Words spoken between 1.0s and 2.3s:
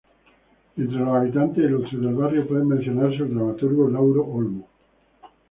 habitantes ilustres del